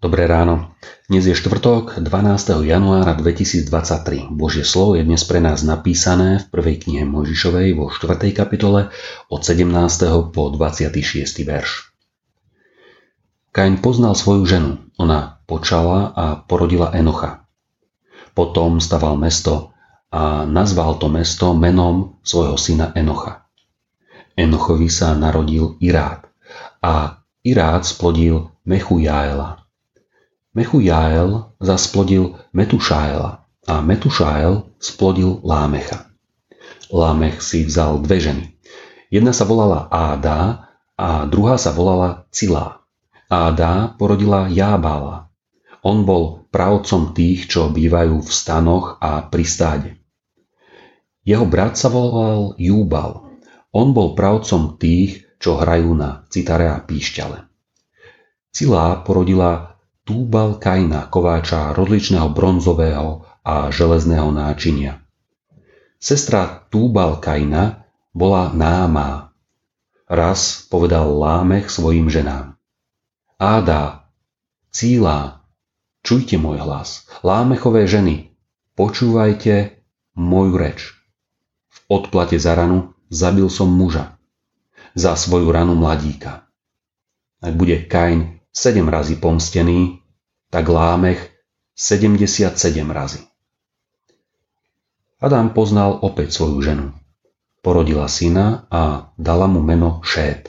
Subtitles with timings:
[0.00, 2.64] Dnes je štvrtok 12.
[2.64, 4.32] januára 2023.
[4.32, 8.32] Božie slovo je dnes pre nás napísané v prvej knihe Mojžišovej vo 4.
[8.32, 8.88] kapitole
[9.28, 9.68] od 17.
[10.32, 11.44] po 26.
[11.44, 11.92] verš.
[13.52, 14.80] Kain poznal svoju ženu.
[14.96, 17.44] Ona počala a porodila Enocha.
[18.32, 19.76] Potom staval mesto
[20.08, 23.52] a nazval to mesto menom svojho syna Enocha.
[24.32, 26.24] Enochovi sa narodil Irát
[26.80, 29.59] a Irát splodil Mechujaela.
[30.50, 36.10] Mechujael zasplodil Metušaela a Metušael splodil Lámecha.
[36.90, 38.44] Lámech si vzal dve ženy.
[39.14, 40.66] Jedna sa volala Áda
[40.98, 42.82] a druhá sa volala Cilá.
[43.30, 45.30] Áda porodila Jábala.
[45.86, 49.90] On bol pravcom tých, čo bývajú v stanoch a pri stáde.
[51.22, 53.38] Jeho brat sa volal Júbal.
[53.70, 57.46] On bol pravcom tých, čo hrajú na citare a píšťale.
[58.50, 59.69] Cilá porodila
[60.10, 65.06] Túbal Kaina, kováča rozličného bronzového a železného náčinia.
[66.02, 69.30] Sestra Túbal Kaina bola Námá.
[70.10, 72.58] Raz povedal Lámech svojim ženám.
[73.38, 74.10] Áda,
[74.74, 75.46] Cíla,
[76.02, 77.06] čujte môj hlas.
[77.22, 78.34] Lámechové ženy,
[78.74, 79.78] počúvajte
[80.18, 80.90] moju reč.
[81.70, 84.18] V odplate za ranu zabil som muža.
[84.98, 86.50] Za svoju ranu mladíka.
[87.38, 89.99] Ak bude Kain sedem razy pomstený,
[90.50, 91.30] tak Lámech
[91.78, 92.58] 77
[92.90, 93.22] razy.
[95.20, 96.86] Adam poznal opäť svoju ženu.
[97.60, 100.48] Porodila syna a dala mu meno Šét.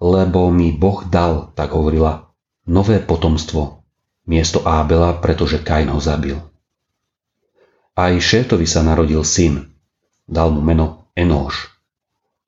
[0.00, 2.32] Lebo mi Boh dal, tak hovorila,
[2.64, 3.84] nové potomstvo,
[4.24, 6.40] miesto Ábela, pretože Kain ho zabil.
[7.98, 9.68] Aj Šétovi sa narodil syn,
[10.24, 11.68] dal mu meno Enóš.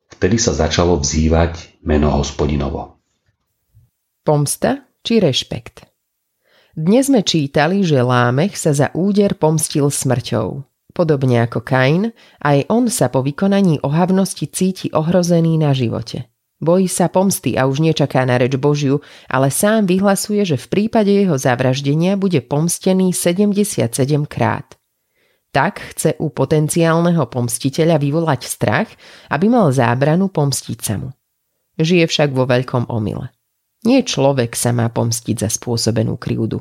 [0.08, 3.02] Vtedy sa začalo vzývať meno hospodinovo.
[4.24, 5.89] Pomsta či rešpekt?
[6.70, 10.62] Dnes sme čítali, že Lámech sa za úder pomstil smrťou.
[10.94, 16.30] Podobne ako Kain, aj on sa po vykonaní ohavnosti cíti ohrozený na živote.
[16.62, 21.10] Bojí sa pomsty a už nečaká na reč Božiu, ale sám vyhlasuje, že v prípade
[21.10, 23.90] jeho zavraždenia bude pomstený 77
[24.30, 24.78] krát.
[25.50, 28.86] Tak chce u potenciálneho pomstiteľa vyvolať strach,
[29.26, 31.10] aby mal zábranu pomstiť sa mu.
[31.82, 33.39] Žije však vo veľkom omyle.
[33.80, 36.60] Nie človek sa má pomstiť za spôsobenú krivdu.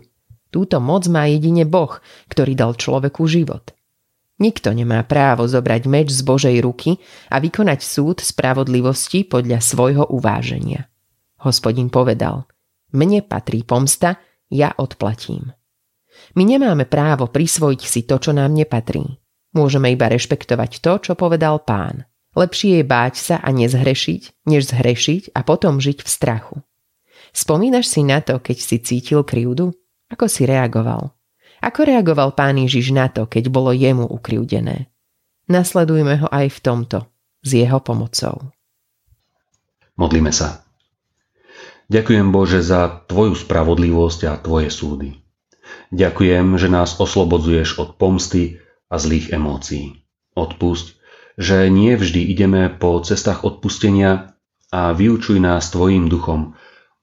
[0.50, 2.00] Túto moc má jedine Boh,
[2.32, 3.76] ktorý dal človeku život.
[4.40, 6.96] Nikto nemá právo zobrať meč z Božej ruky
[7.28, 10.88] a vykonať súd spravodlivosti podľa svojho uváženia.
[11.44, 12.48] Hospodin povedal,
[12.96, 14.16] mne patrí pomsta,
[14.48, 15.52] ja odplatím.
[16.40, 19.20] My nemáme právo prisvojiť si to, čo nám nepatrí.
[19.54, 22.08] Môžeme iba rešpektovať to, čo povedal pán.
[22.38, 26.56] Lepšie je báť sa a nezhrešiť, než zhrešiť a potom žiť v strachu.
[27.34, 29.74] Spomínaš si na to, keď si cítil krivdu?
[30.10, 31.14] Ako si reagoval?
[31.60, 34.88] Ako reagoval pán Ježiš na to, keď bolo jemu ukriúdené?
[35.50, 36.98] Nasledujme ho aj v tomto,
[37.44, 38.54] s jeho pomocou.
[40.00, 40.64] Modlíme sa.
[41.90, 45.20] Ďakujem Bože za Tvoju spravodlivosť a Tvoje súdy.
[45.90, 50.06] Ďakujem, že nás oslobodzuješ od pomsty a zlých emócií.
[50.38, 51.02] Odpusť,
[51.36, 54.38] že nie vždy ideme po cestách odpustenia
[54.70, 56.54] a vyučuj nás Tvojim duchom,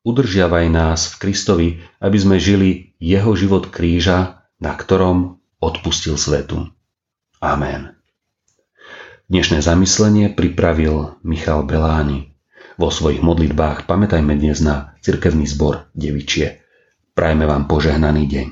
[0.07, 1.69] udržiavaj nás v Kristovi,
[1.99, 6.71] aby sme žili jeho život kríža, na ktorom odpustil svetu.
[7.43, 7.99] Amen.
[9.27, 12.31] Dnešné zamyslenie pripravil Michal Beláni.
[12.79, 16.63] Vo svojich modlitbách pamätajme dnes na cirkevný zbor Devičie.
[17.19, 18.49] Prajme vám požehnaný deň.